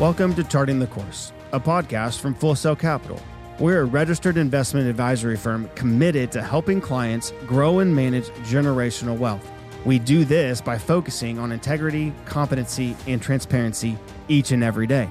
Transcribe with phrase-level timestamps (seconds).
[0.00, 3.20] Welcome to Charting the Course, a podcast from Full Sail Capital.
[3.60, 9.48] We're a registered investment advisory firm committed to helping clients grow and manage generational wealth.
[9.84, 15.10] We do this by focusing on integrity, competency, and transparency each and every day.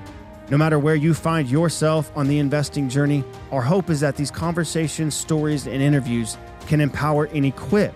[0.50, 4.32] No matter where you find yourself on the investing journey, our hope is that these
[4.32, 7.94] conversations, stories, and interviews can empower and equip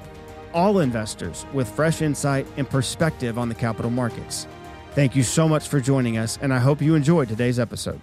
[0.54, 4.48] all investors with fresh insight and perspective on the capital markets.
[4.96, 8.00] Thank you so much for joining us, and I hope you enjoyed today's episode.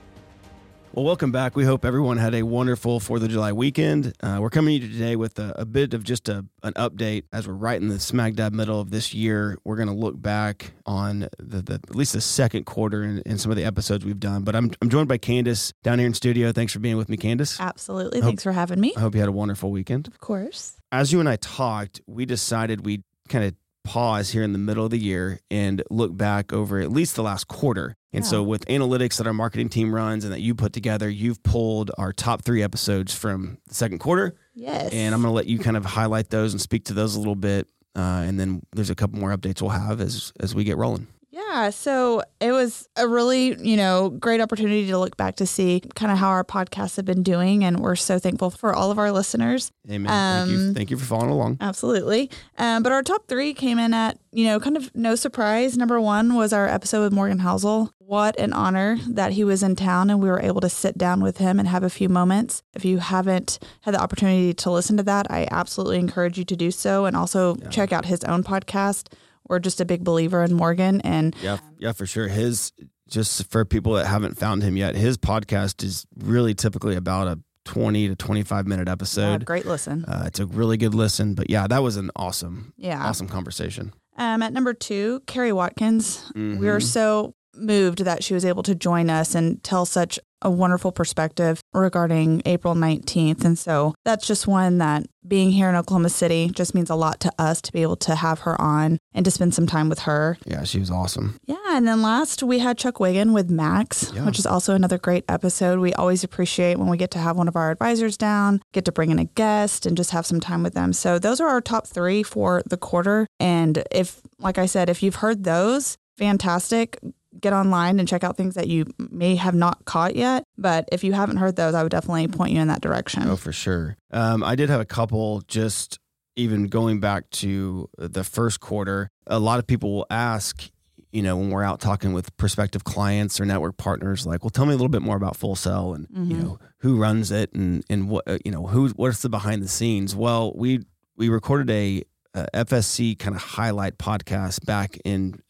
[0.93, 1.57] Well, welcome back.
[1.57, 4.13] We hope everyone had a wonderful 4th of July weekend.
[4.23, 7.25] Uh, we're coming to you today with a, a bit of just a, an update
[7.33, 9.57] as we're right in the smack dab middle of this year.
[9.65, 13.39] We're going to look back on the, the, at least the second quarter in, in,
[13.39, 14.43] some of the episodes we've done.
[14.43, 16.53] But I'm, I'm joined by Candace down here in studio.
[16.53, 17.59] Thanks for being with me, Candace.
[17.59, 18.21] Absolutely.
[18.21, 18.93] Thanks for having me.
[18.95, 20.09] I hope you had a wonderful weekend.
[20.09, 20.77] Of course.
[20.93, 23.55] As you and I talked, we decided we'd kind of
[23.85, 27.23] pause here in the middle of the year and look back over at least the
[27.23, 27.97] last quarter.
[28.13, 28.31] And yeah.
[28.31, 31.91] so, with analytics that our marketing team runs and that you put together, you've pulled
[31.97, 34.37] our top three episodes from the second quarter.
[34.55, 34.93] Yes.
[34.93, 37.19] And I'm going to let you kind of highlight those and speak to those a
[37.19, 37.69] little bit.
[37.97, 41.07] Uh, and then there's a couple more updates we'll have as as we get rolling.
[41.33, 45.81] Yeah, so it was a really, you know, great opportunity to look back to see
[45.95, 48.99] kind of how our podcasts have been doing, and we're so thankful for all of
[48.99, 49.73] our listeners.
[49.91, 50.13] Amen.
[50.13, 50.67] Um, Thank you.
[50.67, 51.57] Um, Thank you for following along.
[51.63, 52.31] Absolutely.
[52.59, 55.79] Um, but our top three came in at, you know, kind of no surprise.
[55.79, 57.93] Number one was our episode with Morgan Housel.
[57.99, 61.23] What an honor that he was in town and we were able to sit down
[61.23, 62.63] with him and have a few moments.
[62.75, 66.57] If you haven't had the opportunity to listen to that, I absolutely encourage you to
[66.57, 67.71] do so and also yeah.
[67.71, 69.09] check out his own podcast
[69.49, 71.01] we're just a big believer in Morgan.
[71.03, 72.29] And yeah, yeah, for sure.
[72.29, 72.73] His
[73.09, 77.39] just for people that haven't found him yet, his podcast is really typically about a
[77.65, 79.41] 20 to 25 minute episode.
[79.43, 80.05] Yeah, great listen.
[80.05, 81.35] Uh, it's a really good listen.
[81.35, 83.93] But yeah, that was an awesome, yeah, awesome conversation.
[84.17, 86.19] Um, at number two, Kari Watkins.
[86.35, 86.59] Mm-hmm.
[86.59, 90.51] We were so moved that she was able to join us and tell such a
[90.51, 93.45] wonderful perspective regarding April 19th.
[93.45, 97.21] And so that's just one that being here in Oklahoma City just means a lot
[97.21, 100.01] to us to be able to have her on and to spend some time with
[100.01, 100.37] her.
[100.45, 101.37] Yeah, she was awesome.
[101.47, 101.57] Yeah.
[101.71, 104.27] And then last we had Chuck Wiggin with Max, yeah.
[104.27, 105.79] which is also another great episode.
[105.79, 108.93] We always appreciate when we get to have one of our advisors down, get to
[108.93, 110.93] bring in a guest and just have some time with them.
[110.93, 113.27] So those are our top three for the quarter.
[113.39, 116.99] And if, like I said, if you've heard those, fantastic
[117.41, 120.45] get online and check out things that you may have not caught yet.
[120.59, 123.29] But if you haven't heard those, I would definitely point you in that direction.
[123.29, 123.97] Oh, for sure.
[124.11, 125.99] Um, I did have a couple just
[126.37, 129.11] even going back to the first quarter.
[129.27, 130.71] A lot of people will ask,
[131.11, 134.67] you know, when we're out talking with prospective clients or network partners, like, well, tell
[134.67, 136.31] me a little bit more about Full Sail and, mm-hmm.
[136.31, 139.63] you know, who runs it and, and what, uh, you know, who, what's the behind
[139.63, 140.17] the scenes?
[140.17, 140.81] Well, we,
[141.17, 142.03] we recorded a,
[142.35, 145.42] a FSC kind of highlight podcast back in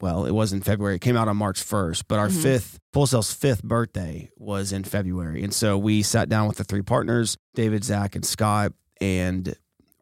[0.00, 0.96] well, it was in February.
[0.96, 2.42] It came out on March 1st, but our mm-hmm.
[2.42, 5.42] fifth, Full Sail's fifth birthday was in February.
[5.42, 9.54] And so we sat down with the three partners, David, Zach, and Scott, and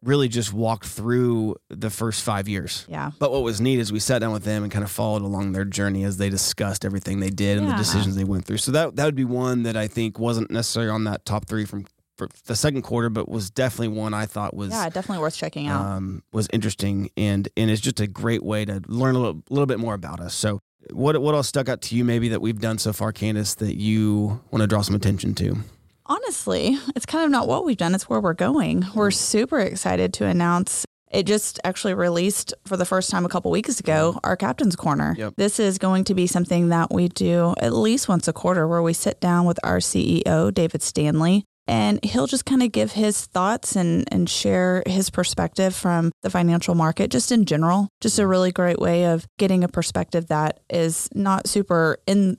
[0.05, 2.87] really just walked through the first five years.
[2.89, 3.11] Yeah.
[3.19, 5.53] But what was neat is we sat down with them and kind of followed along
[5.53, 8.59] their journey as they discussed everything they did and the decisions they went through.
[8.59, 11.65] So that that would be one that I think wasn't necessarily on that top three
[11.65, 11.87] from
[12.17, 15.69] for the second quarter, but was definitely one I thought was yeah, definitely worth checking
[15.69, 15.85] out.
[15.85, 19.67] Um, was interesting and and it's just a great way to learn a little, little
[19.67, 20.35] bit more about us.
[20.35, 20.61] So,
[20.93, 23.77] what what else stuck out to you maybe that we've done so far, Candace, that
[23.77, 25.57] you want to draw some attention to?
[26.07, 28.85] Honestly, it's kind of not what we've done; it's where we're going.
[28.95, 33.51] We're super excited to announce it just actually released for the first time a couple
[33.51, 35.15] weeks ago our captain's corner.
[35.17, 35.35] Yep.
[35.37, 38.83] This is going to be something that we do at least once a quarter where
[38.83, 43.27] we sit down with our CEO, David Stanley, and he'll just kind of give his
[43.27, 47.89] thoughts and, and share his perspective from the financial market just in general.
[48.01, 52.39] Just a really great way of getting a perspective that is not super in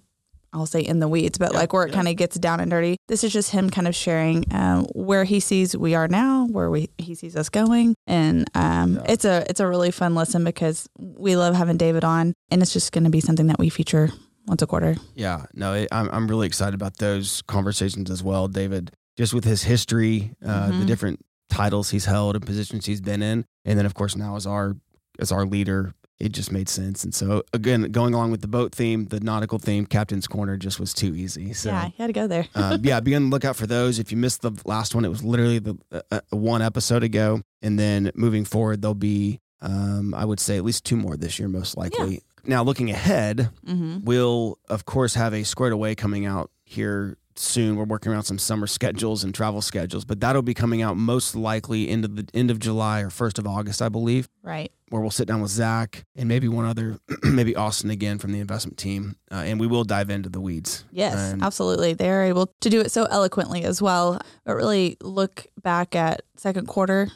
[0.56, 2.96] I'll say in the weeds, but like where it kind of gets down and dirty.
[3.10, 6.70] This is just him kind of sharing um, where he sees we are now, where
[6.70, 10.88] we he sees us going, and um, it's a it's a really fun listen because
[10.98, 14.10] we love having David on, and it's just going to be something that we feature
[14.48, 14.96] once a quarter.
[15.14, 18.48] Yeah, no, it, I'm I'm really excited about those conversations as well.
[18.48, 20.80] David just with his history, uh, mm-hmm.
[20.80, 24.36] the different titles he's held and positions he's been in, and then of course now
[24.36, 24.76] as our
[25.20, 27.04] as our leader, it just made sense.
[27.04, 30.80] And so again, going along with the boat theme, the nautical theme, Captain's Corner just
[30.80, 31.54] was too easy.
[31.54, 32.48] So yeah, you had to go there.
[32.56, 34.00] uh, yeah, be on the lookout for those.
[34.00, 37.42] If you missed the last one, it was literally the uh, uh, one episode ago,
[37.62, 41.40] and then moving forward, there'll be um, I would say at least two more this
[41.40, 42.16] year, most likely.
[42.16, 42.20] Yeah.
[42.48, 44.04] Now, looking ahead, mm-hmm.
[44.04, 47.76] we'll of course have a squared away coming out here soon.
[47.76, 51.36] We're working around some summer schedules and travel schedules, but that'll be coming out most
[51.36, 54.28] likely into the end of July or first of August, I believe.
[54.44, 54.72] Right.
[54.90, 58.40] Where we'll sit down with Zach and maybe one other, maybe Austin again from the
[58.40, 60.86] investment team, uh, and we will dive into the weeds.
[60.92, 61.94] Yes, and absolutely.
[61.94, 66.68] They're able to do it so eloquently as well, but really look back at second
[66.68, 67.10] quarter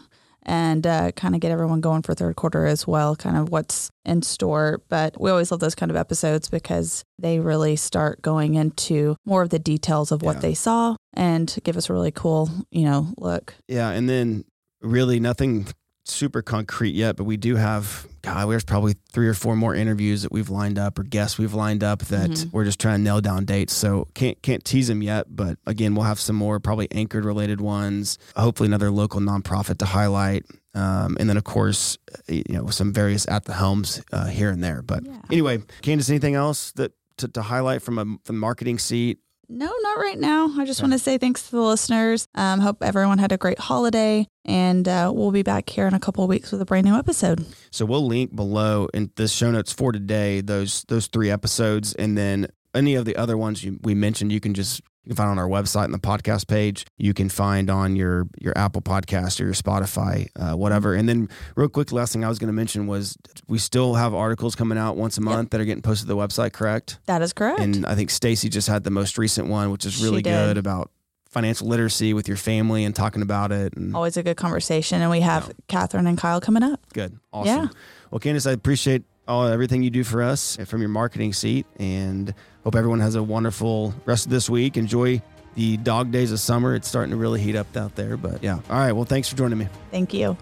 [0.44, 3.90] and uh, kind of get everyone going for third quarter as well, kind of what's
[4.06, 4.82] in store.
[4.90, 9.42] But we always love those kind of episodes because they really start going into more
[9.42, 10.42] of the details of what yeah.
[10.42, 13.56] they saw and give us a really cool, you know, look.
[13.68, 13.90] Yeah.
[13.90, 14.46] And then
[14.82, 15.68] really nothing
[16.10, 20.24] super concrete yet, but we do have, God, there's probably three or four more interviews
[20.24, 22.50] that we've lined up or guests we've lined up that mm-hmm.
[22.52, 23.74] we're just trying to nail down dates.
[23.74, 27.62] So can't can't tease them yet, but again, we'll have some more probably anchored related
[27.62, 28.18] ones.
[28.36, 30.46] Hopefully, another local nonprofit to highlight.
[30.76, 31.98] Um, and then, of course,
[32.28, 34.82] you know, some various at the helms uh, here and there.
[34.82, 35.18] But yeah.
[35.32, 39.74] anyway, Candace, anything else that to, to highlight from a from the marketing seat no,
[39.82, 40.54] not right now.
[40.58, 42.28] I just want to say thanks to the listeners.
[42.36, 46.00] Um, hope everyone had a great holiday, and uh, we'll be back here in a
[46.00, 47.46] couple of weeks with a brand new episode.
[47.72, 52.16] So we'll link below in the show notes for today those those three episodes, and
[52.16, 55.30] then any of the other ones you, we mentioned, you can just you can find
[55.32, 56.86] on our website and the podcast page.
[56.98, 60.94] You can find on your your Apple Podcast or your Spotify, uh, whatever.
[60.94, 63.18] And then, real quick, last thing I was going to mention was
[63.48, 65.50] we still have articles coming out once a month yep.
[65.52, 66.54] that are getting posted to the website.
[66.54, 67.00] Correct?
[67.06, 67.60] That is correct.
[67.60, 70.92] And I think Stacy just had the most recent one, which is really good about
[71.30, 73.76] financial literacy with your family and talking about it.
[73.76, 75.02] And, Always a good conversation.
[75.02, 75.54] And we have yeah.
[75.68, 76.82] Catherine and Kyle coming up.
[76.94, 77.18] Good.
[77.32, 77.56] Awesome.
[77.56, 77.68] Yeah.
[78.12, 82.34] Well, Candace, I appreciate all everything you do for us from your marketing seat and
[82.64, 84.76] hope everyone has a wonderful rest of this week.
[84.76, 85.22] Enjoy
[85.56, 86.76] the dog days of summer.
[86.76, 88.60] It's starting to really heat up out there, but yeah.
[88.70, 88.92] All right.
[88.92, 89.68] Well, thanks for joining me.
[89.92, 90.36] Thank you.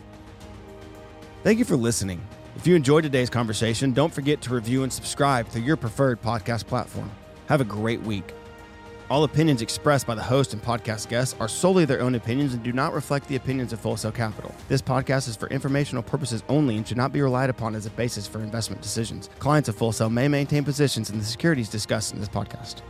[1.43, 2.21] Thank you for listening.
[2.55, 6.65] If you enjoyed today's conversation, don't forget to review and subscribe through your preferred podcast
[6.65, 7.11] platform.
[7.47, 8.33] Have a great week.
[9.09, 12.61] All opinions expressed by the host and podcast guests are solely their own opinions and
[12.61, 14.53] do not reflect the opinions of Full Sail Capital.
[14.67, 17.89] This podcast is for informational purposes only and should not be relied upon as a
[17.91, 19.29] basis for investment decisions.
[19.39, 22.81] Clients of Full Sail may maintain positions in the securities discussed in this podcast.